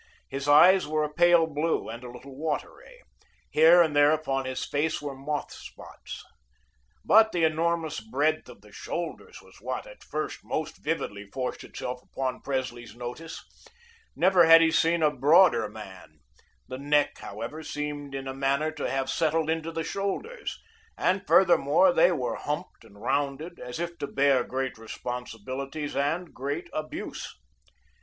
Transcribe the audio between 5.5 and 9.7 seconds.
spots. But the enormous breadth of the shoulders was